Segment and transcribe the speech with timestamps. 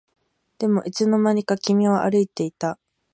[0.57, 2.79] でもいつの間にか君は歩いていた